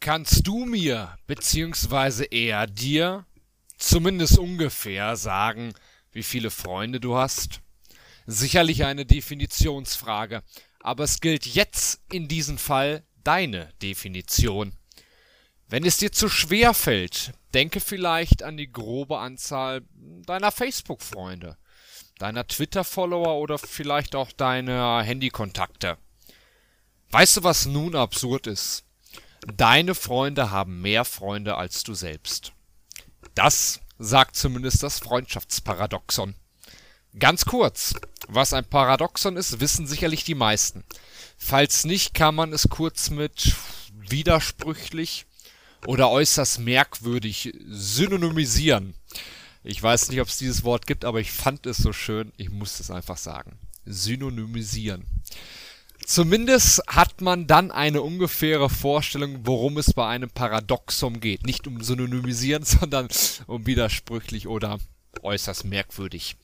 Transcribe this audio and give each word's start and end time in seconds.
Kannst 0.00 0.46
du 0.46 0.64
mir, 0.64 1.18
beziehungsweise 1.26 2.24
eher 2.24 2.66
dir, 2.66 3.26
zumindest 3.76 4.38
ungefähr 4.38 5.14
sagen, 5.14 5.74
wie 6.10 6.22
viele 6.22 6.50
Freunde 6.50 7.00
du 7.00 7.16
hast? 7.16 7.60
Sicherlich 8.26 8.86
eine 8.86 9.04
Definitionsfrage, 9.04 10.42
aber 10.80 11.04
es 11.04 11.20
gilt 11.20 11.44
jetzt 11.44 12.00
in 12.10 12.28
diesem 12.28 12.56
Fall 12.56 13.04
deine 13.24 13.74
Definition. 13.82 14.72
Wenn 15.68 15.84
es 15.84 15.98
dir 15.98 16.12
zu 16.12 16.30
schwer 16.30 16.72
fällt, 16.72 17.34
denke 17.52 17.80
vielleicht 17.80 18.42
an 18.42 18.56
die 18.56 18.72
grobe 18.72 19.18
Anzahl 19.18 19.82
deiner 20.24 20.50
Facebook-Freunde, 20.50 21.58
deiner 22.18 22.46
Twitter-Follower 22.46 23.38
oder 23.38 23.58
vielleicht 23.58 24.16
auch 24.16 24.32
deiner 24.32 25.02
Handykontakte. 25.02 25.98
Weißt 27.10 27.36
du, 27.36 27.44
was 27.44 27.66
nun 27.66 27.94
absurd 27.94 28.46
ist? 28.46 28.84
Deine 29.46 29.94
Freunde 29.94 30.50
haben 30.50 30.82
mehr 30.82 31.04
Freunde 31.04 31.56
als 31.56 31.82
du 31.82 31.94
selbst. 31.94 32.52
Das 33.34 33.80
sagt 33.98 34.36
zumindest 34.36 34.82
das 34.82 34.98
Freundschaftsparadoxon. 34.98 36.34
Ganz 37.18 37.44
kurz, 37.44 37.94
was 38.28 38.52
ein 38.52 38.64
Paradoxon 38.64 39.36
ist, 39.36 39.60
wissen 39.60 39.86
sicherlich 39.86 40.24
die 40.24 40.34
meisten. 40.34 40.84
Falls 41.36 41.84
nicht, 41.84 42.14
kann 42.14 42.34
man 42.34 42.52
es 42.52 42.68
kurz 42.68 43.10
mit 43.10 43.54
widersprüchlich 43.94 45.26
oder 45.86 46.10
äußerst 46.10 46.60
merkwürdig 46.60 47.52
synonymisieren. 47.66 48.94
Ich 49.64 49.82
weiß 49.82 50.08
nicht, 50.10 50.20
ob 50.20 50.28
es 50.28 50.38
dieses 50.38 50.64
Wort 50.64 50.86
gibt, 50.86 51.04
aber 51.04 51.20
ich 51.20 51.32
fand 51.32 51.66
es 51.66 51.78
so 51.78 51.92
schön, 51.92 52.32
ich 52.36 52.50
muss 52.50 52.80
es 52.80 52.90
einfach 52.90 53.16
sagen. 53.16 53.58
Synonymisieren. 53.84 55.06
Zumindest 56.10 56.82
hat 56.88 57.20
man 57.20 57.46
dann 57.46 57.70
eine 57.70 58.02
ungefähre 58.02 58.68
Vorstellung, 58.68 59.46
worum 59.46 59.78
es 59.78 59.94
bei 59.94 60.08
einem 60.08 60.28
Paradoxum 60.28 61.20
geht. 61.20 61.46
Nicht 61.46 61.68
um 61.68 61.84
Synonymisieren, 61.84 62.64
sondern 62.64 63.06
um 63.46 63.64
widersprüchlich 63.64 64.48
oder 64.48 64.80
äußerst 65.22 65.66
merkwürdig. 65.66 66.34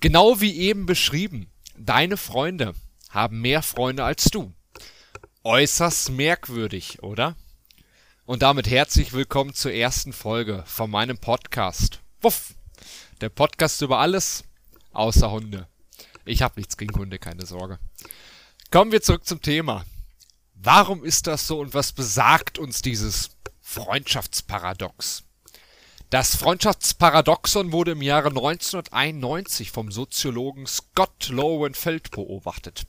Genau 0.00 0.42
wie 0.42 0.54
eben 0.58 0.84
beschrieben, 0.84 1.46
deine 1.78 2.18
Freunde 2.18 2.74
haben 3.08 3.40
mehr 3.40 3.62
Freunde 3.62 4.04
als 4.04 4.24
du. 4.24 4.52
Äußerst 5.42 6.10
merkwürdig, 6.10 7.02
oder? 7.02 7.34
Und 8.26 8.42
damit 8.42 8.68
herzlich 8.68 9.14
willkommen 9.14 9.54
zur 9.54 9.72
ersten 9.72 10.12
Folge 10.12 10.64
von 10.66 10.90
meinem 10.90 11.16
Podcast. 11.16 12.02
Wuff! 12.20 12.52
Der 13.22 13.30
Podcast 13.30 13.80
über 13.80 14.00
alles 14.00 14.44
außer 14.92 15.30
Hunde. 15.30 15.66
Ich 16.26 16.42
habe 16.42 16.60
nichts 16.60 16.76
gegen 16.76 16.94
Hunde, 16.94 17.18
keine 17.18 17.46
Sorge. 17.46 17.78
Kommen 18.70 18.90
wir 18.90 19.00
zurück 19.00 19.24
zum 19.24 19.40
Thema. 19.40 19.84
Warum 20.54 21.04
ist 21.04 21.28
das 21.28 21.46
so 21.46 21.60
und 21.60 21.72
was 21.72 21.92
besagt 21.92 22.58
uns 22.58 22.82
dieses 22.82 23.30
Freundschaftsparadox? 23.60 25.22
Das 26.10 26.34
Freundschaftsparadoxon 26.34 27.70
wurde 27.70 27.92
im 27.92 28.02
Jahre 28.02 28.28
1991 28.28 29.70
vom 29.70 29.92
Soziologen 29.92 30.66
Scott 30.66 31.28
Lowenfeld 31.28 32.10
beobachtet. 32.10 32.86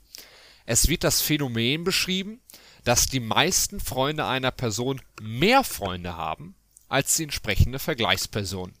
Es 0.66 0.88
wird 0.88 1.04
das 1.04 1.20
Phänomen 1.20 1.84
beschrieben, 1.84 2.40
dass 2.84 3.06
die 3.06 3.20
meisten 3.20 3.78
Freunde 3.78 4.26
einer 4.26 4.50
Person 4.50 5.00
mehr 5.20 5.62
Freunde 5.62 6.16
haben 6.16 6.56
als 6.88 7.14
die 7.14 7.22
entsprechende 7.24 7.78
Vergleichsperson. 7.78 8.72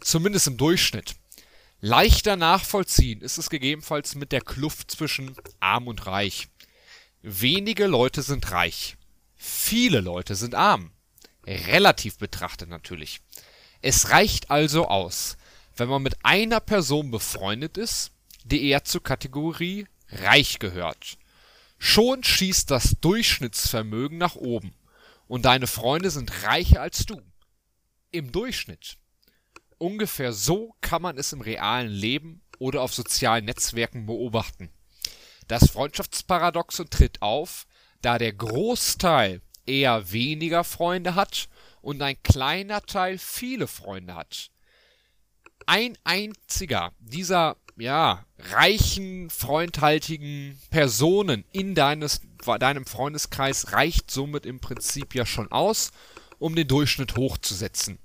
Zumindest 0.00 0.48
im 0.48 0.58
Durchschnitt. 0.58 1.16
Leichter 1.80 2.36
nachvollziehen 2.36 3.20
ist 3.20 3.36
es 3.36 3.50
gegebenenfalls 3.50 4.14
mit 4.14 4.32
der 4.32 4.40
Kluft 4.40 4.90
zwischen 4.90 5.36
arm 5.60 5.88
und 5.88 6.06
reich. 6.06 6.48
Wenige 7.22 7.86
Leute 7.86 8.22
sind 8.22 8.50
reich. 8.50 8.96
Viele 9.34 10.00
Leute 10.00 10.34
sind 10.34 10.54
arm. 10.54 10.90
Relativ 11.46 12.18
betrachtet 12.18 12.68
natürlich. 12.68 13.20
Es 13.82 14.10
reicht 14.10 14.50
also 14.50 14.88
aus, 14.88 15.36
wenn 15.76 15.88
man 15.88 16.02
mit 16.02 16.24
einer 16.24 16.60
Person 16.60 17.10
befreundet 17.10 17.76
ist, 17.76 18.10
die 18.44 18.68
eher 18.68 18.84
zur 18.84 19.02
Kategorie 19.02 19.86
reich 20.08 20.58
gehört. 20.58 21.18
Schon 21.78 22.24
schießt 22.24 22.70
das 22.70 22.96
Durchschnittsvermögen 23.00 24.16
nach 24.16 24.34
oben 24.34 24.74
und 25.28 25.44
deine 25.44 25.66
Freunde 25.66 26.10
sind 26.10 26.44
reicher 26.44 26.80
als 26.80 27.04
du. 27.04 27.20
Im 28.12 28.32
Durchschnitt. 28.32 28.96
Ungefähr 29.78 30.32
so 30.32 30.74
kann 30.80 31.02
man 31.02 31.18
es 31.18 31.32
im 31.32 31.40
realen 31.40 31.90
Leben 31.90 32.42
oder 32.58 32.82
auf 32.82 32.94
sozialen 32.94 33.44
Netzwerken 33.44 34.06
beobachten. 34.06 34.70
Das 35.48 35.70
Freundschaftsparadoxon 35.70 36.90
tritt 36.90 37.22
auf, 37.22 37.66
da 38.00 38.18
der 38.18 38.32
Großteil 38.32 39.42
eher 39.66 40.10
weniger 40.12 40.64
Freunde 40.64 41.14
hat 41.14 41.48
und 41.82 42.00
ein 42.02 42.20
kleiner 42.22 42.82
Teil 42.82 43.18
viele 43.18 43.66
Freunde 43.66 44.14
hat. 44.14 44.50
Ein 45.66 45.98
einziger 46.04 46.92
dieser 46.98 47.56
ja, 47.76 48.24
reichen, 48.38 49.28
freundhaltigen 49.28 50.58
Personen 50.70 51.44
in 51.52 51.74
deines, 51.74 52.22
deinem 52.58 52.86
Freundeskreis 52.86 53.72
reicht 53.72 54.10
somit 54.10 54.46
im 54.46 54.60
Prinzip 54.60 55.14
ja 55.14 55.26
schon 55.26 55.50
aus, 55.52 55.90
um 56.38 56.54
den 56.54 56.68
Durchschnitt 56.68 57.16
hochzusetzen. 57.16 57.98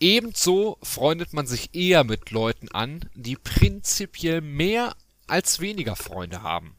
Ebenso 0.00 0.78
freundet 0.82 1.32
man 1.32 1.46
sich 1.46 1.74
eher 1.74 2.04
mit 2.04 2.30
Leuten 2.30 2.70
an, 2.70 3.08
die 3.14 3.36
prinzipiell 3.36 4.40
mehr 4.40 4.94
als 5.26 5.60
weniger 5.60 5.96
Freunde 5.96 6.42
haben. 6.42 6.76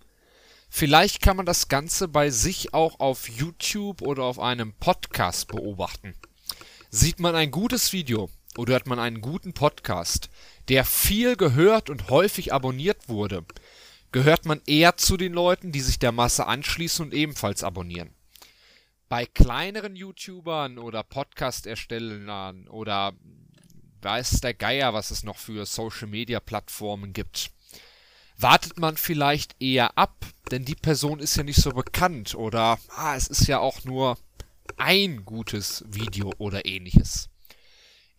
Vielleicht 0.69 1.21
kann 1.21 1.35
man 1.35 1.45
das 1.45 1.67
Ganze 1.67 2.07
bei 2.07 2.29
sich 2.29 2.73
auch 2.73 2.99
auf 2.99 3.27
YouTube 3.27 4.01
oder 4.01 4.23
auf 4.23 4.39
einem 4.39 4.73
Podcast 4.73 5.47
beobachten. 5.47 6.13
Sieht 6.89 7.19
man 7.19 7.35
ein 7.35 7.51
gutes 7.51 7.91
Video 7.91 8.29
oder 8.55 8.73
hört 8.73 8.87
man 8.87 8.99
einen 8.99 9.21
guten 9.21 9.53
Podcast, 9.53 10.29
der 10.69 10.85
viel 10.85 11.35
gehört 11.35 11.89
und 11.89 12.09
häufig 12.09 12.53
abonniert 12.53 13.09
wurde, 13.09 13.45
gehört 14.11 14.45
man 14.45 14.61
eher 14.65 14.95
zu 14.97 15.17
den 15.17 15.33
Leuten, 15.33 15.71
die 15.71 15.81
sich 15.81 15.99
der 15.99 16.11
Masse 16.11 16.47
anschließen 16.47 17.05
und 17.05 17.13
ebenfalls 17.13 17.63
abonnieren. 17.63 18.13
Bei 19.09 19.25
kleineren 19.25 19.95
YouTubern 19.95 20.77
oder 20.77 21.01
Podcast-Erstellern 21.01 22.67
oder 22.67 23.13
weiß 24.03 24.41
der 24.41 24.53
Geier, 24.53 24.93
was 24.93 25.09
es 25.09 25.23
noch 25.23 25.37
für 25.37 25.65
Social-Media-Plattformen 25.65 27.11
gibt, 27.11 27.49
wartet 28.37 28.77
man 28.77 28.97
vielleicht 28.97 29.59
eher 29.59 29.97
ab, 29.97 30.27
denn 30.51 30.63
die 30.63 30.75
Person 30.75 31.17
ist 31.19 31.35
ja 31.35 31.41
nicht 31.41 31.59
so 31.59 31.71
bekannt 31.71 32.35
oder 32.35 32.77
ah, 32.89 33.15
es 33.15 33.27
ist 33.27 33.47
ja 33.47 33.57
auch 33.57 33.83
nur 33.83 34.19
ein 34.77 35.25
gutes 35.25 35.83
Video 35.87 36.31
oder 36.37 36.67
ähnliches. 36.67 37.29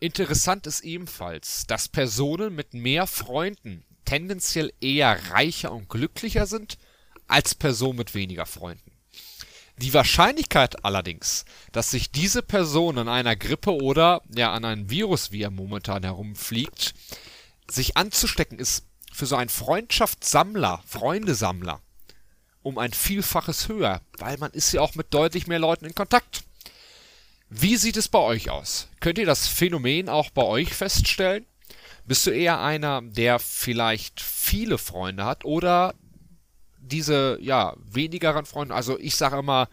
Interessant 0.00 0.66
ist 0.66 0.80
ebenfalls, 0.80 1.68
dass 1.68 1.88
Personen 1.88 2.54
mit 2.56 2.74
mehr 2.74 3.06
Freunden 3.06 3.84
tendenziell 4.04 4.72
eher 4.80 5.30
reicher 5.30 5.70
und 5.70 5.88
glücklicher 5.88 6.46
sind 6.46 6.78
als 7.28 7.54
Personen 7.54 7.98
mit 7.98 8.14
weniger 8.14 8.46
Freunden. 8.46 8.89
Die 9.80 9.94
Wahrscheinlichkeit 9.94 10.84
allerdings, 10.84 11.46
dass 11.72 11.90
sich 11.90 12.10
diese 12.10 12.42
Person 12.42 12.98
an 12.98 13.08
einer 13.08 13.34
Grippe 13.34 13.72
oder 13.72 14.20
ja 14.28 14.52
an 14.52 14.66
einem 14.66 14.90
Virus, 14.90 15.32
wie 15.32 15.40
er 15.40 15.50
momentan 15.50 16.02
herumfliegt, 16.02 16.92
sich 17.66 17.96
anzustecken, 17.96 18.58
ist 18.58 18.84
für 19.10 19.24
so 19.24 19.36
einen 19.36 19.48
Freundschaftssammler, 19.48 20.82
Freundesammler, 20.86 21.80
um 22.62 22.76
ein 22.76 22.92
Vielfaches 22.92 23.68
höher, 23.68 24.02
weil 24.18 24.36
man 24.36 24.50
ist 24.50 24.70
ja 24.70 24.82
auch 24.82 24.96
mit 24.96 25.14
deutlich 25.14 25.46
mehr 25.46 25.58
Leuten 25.58 25.86
in 25.86 25.94
Kontakt. 25.94 26.42
Wie 27.48 27.76
sieht 27.76 27.96
es 27.96 28.08
bei 28.08 28.18
euch 28.18 28.50
aus? 28.50 28.88
Könnt 29.00 29.16
ihr 29.16 29.24
das 29.24 29.48
Phänomen 29.48 30.10
auch 30.10 30.28
bei 30.28 30.42
euch 30.42 30.74
feststellen? 30.74 31.46
Bist 32.04 32.26
du 32.26 32.32
eher 32.32 32.60
einer, 32.60 33.00
der 33.00 33.38
vielleicht 33.38 34.20
viele 34.20 34.76
Freunde 34.76 35.24
hat 35.24 35.46
oder 35.46 35.94
diese, 36.90 37.38
ja, 37.40 37.74
wenigeren 37.78 38.44
Freunde, 38.46 38.74
also 38.74 38.98
ich 38.98 39.16
sage 39.16 39.38
immer, 39.38 39.68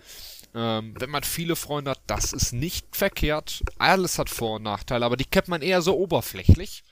ähm, 0.54 0.96
wenn 0.98 1.10
man 1.10 1.24
viele 1.24 1.56
Freunde 1.56 1.92
hat, 1.92 2.02
das 2.08 2.34
ist 2.34 2.54
nicht 2.54 2.96
verkehrt. 2.96 3.62
Alles 3.78 4.18
hat 4.18 4.30
Vor- 4.30 4.56
und 4.56 4.64
Nachteile, 4.64 5.06
aber 5.06 5.18
die 5.18 5.26
kennt 5.26 5.48
man 5.48 5.62
eher 5.62 5.82
so 5.82 5.98
oberflächlich. 5.98 6.84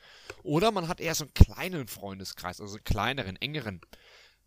Oder 0.44 0.72
man 0.72 0.88
hat 0.88 1.00
eher 1.00 1.16
so 1.16 1.24
einen 1.24 1.34
kleinen 1.34 1.88
Freundeskreis, 1.88 2.62
also 2.62 2.76
einen 2.76 2.84
kleineren, 2.84 3.36
engeren, 3.38 3.82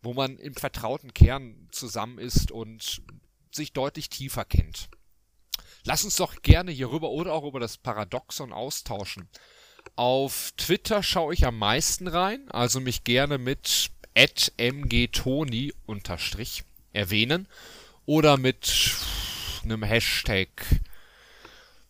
wo 0.01 0.13
man 0.13 0.37
im 0.37 0.53
vertrauten 0.53 1.13
Kern 1.13 1.67
zusammen 1.71 2.19
ist 2.19 2.51
und 2.51 3.01
sich 3.51 3.73
deutlich 3.73 4.09
tiefer 4.09 4.45
kennt. 4.45 4.89
Lass 5.83 6.03
uns 6.03 6.15
doch 6.15 6.41
gerne 6.41 6.71
hierüber 6.71 7.09
oder 7.09 7.33
auch 7.33 7.43
über 7.43 7.59
das 7.59 7.77
Paradoxon 7.77 8.53
austauschen. 8.53 9.27
Auf 9.95 10.53
Twitter 10.55 11.03
schaue 11.03 11.33
ich 11.33 11.45
am 11.45 11.57
meisten 11.57 12.07
rein, 12.07 12.49
also 12.51 12.79
mich 12.79 13.03
gerne 13.03 13.37
mit 13.37 13.91
mgtoni 14.57 15.73
unterstrich 15.85 16.63
erwähnen 16.93 17.47
oder 18.05 18.37
mit 18.37 18.95
einem 19.63 19.83
Hashtag. 19.83 20.49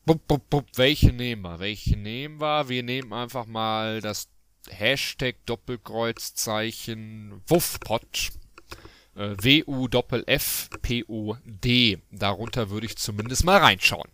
Bup, 0.05 0.27
bup, 0.27 0.49
bup, 0.49 0.65
welche 0.75 1.13
nehmen 1.13 1.43
wir? 1.43 1.59
Welche 1.59 1.95
nehmen 1.97 2.41
wir? 2.41 2.67
Wir 2.69 2.83
nehmen 2.83 3.13
einfach 3.13 3.45
mal 3.45 4.01
das 4.01 4.27
Hashtag 4.69 5.35
Doppelkreuzzeichen 5.45 7.41
Wuffpot. 7.47 8.31
Äh, 9.15 9.35
W-U-F-F-P-O-D. 9.41 10.27
Darunter 12.11 12.69
würde 12.69 12.85
ich 12.85 12.97
zumindest 12.97 13.43
mal 13.45 13.57
reinschauen. 13.57 14.09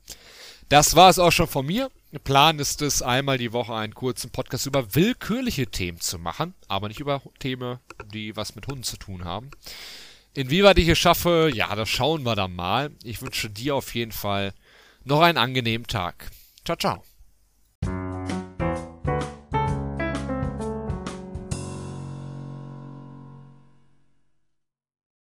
Das 0.69 0.95
war 0.95 1.09
es 1.09 1.19
auch 1.19 1.31
schon 1.31 1.47
von 1.47 1.65
mir. 1.65 1.91
Plan 2.19 2.59
ist 2.59 2.81
es, 2.81 3.01
einmal 3.01 3.37
die 3.37 3.53
Woche 3.53 3.73
einen 3.73 3.93
kurzen 3.93 4.29
Podcast 4.31 4.65
über 4.65 4.95
willkürliche 4.95 5.67
Themen 5.67 5.99
zu 5.99 6.19
machen, 6.19 6.53
aber 6.67 6.87
nicht 6.87 6.99
über 6.99 7.21
Themen, 7.39 7.79
die 8.13 8.35
was 8.35 8.55
mit 8.55 8.67
Hunden 8.67 8.83
zu 8.83 8.97
tun 8.97 9.25
haben. 9.25 9.51
Inwieweit 10.33 10.77
ich 10.77 10.87
es 10.87 10.97
schaffe, 10.97 11.49
ja, 11.53 11.73
das 11.75 11.89
schauen 11.89 12.23
wir 12.23 12.35
dann 12.35 12.55
mal. 12.55 12.91
Ich 13.03 13.21
wünsche 13.21 13.49
dir 13.49 13.75
auf 13.75 13.95
jeden 13.95 14.11
Fall 14.11 14.53
noch 15.03 15.21
einen 15.21 15.37
angenehmen 15.37 15.87
Tag. 15.87 16.29
Ciao, 16.65 16.77
ciao. 16.77 17.14